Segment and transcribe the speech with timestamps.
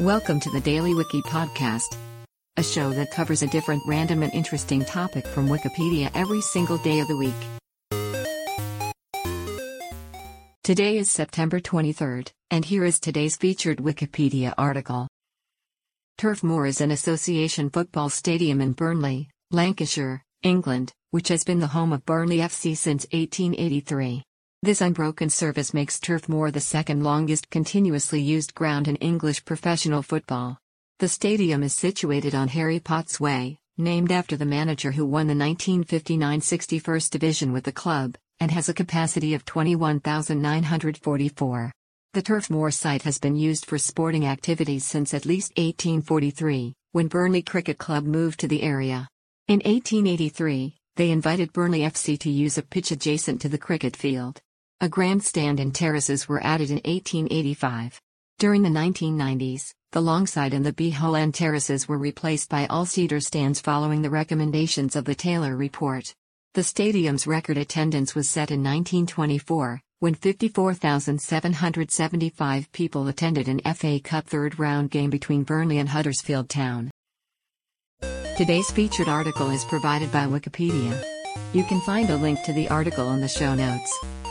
[0.00, 1.94] Welcome to the Daily Wiki Podcast,
[2.56, 7.00] a show that covers a different random and interesting topic from Wikipedia every single day
[7.00, 7.34] of the week.
[10.64, 15.06] Today is September 23rd, and here is today's featured Wikipedia article.
[16.16, 21.66] Turf Moor is an association football stadium in Burnley, Lancashire, England, which has been the
[21.66, 24.22] home of Burnley FC since 1883.
[24.62, 30.02] This unbroken service makes Turf Moor the second longest continuously used ground in English professional
[30.02, 30.58] football.
[30.98, 35.34] The stadium is situated on Harry Potts Way, named after the manager who won the
[35.34, 41.72] 1959 61st Division with the club, and has a capacity of 21,944.
[42.12, 47.08] The Turf Moor site has been used for sporting activities since at least 1843, when
[47.08, 49.08] Burnley Cricket Club moved to the area.
[49.48, 54.42] In 1883, they invited Burnley FC to use a pitch adjacent to the cricket field.
[54.82, 58.00] A grandstand and terraces were added in 1885.
[58.38, 64.00] During the 1990s, the longside and the end terraces were replaced by all-seater stands following
[64.00, 66.14] the recommendations of the Taylor Report.
[66.54, 74.28] The stadium's record attendance was set in 1924, when 54,775 people attended an FA Cup
[74.28, 76.90] third round game between Burnley and Huddersfield Town.
[78.38, 81.04] Today's featured article is provided by Wikipedia.
[81.52, 83.94] You can find a link to the article in the show notes.